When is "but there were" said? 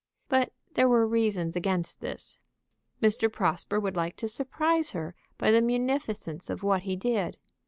0.29-1.05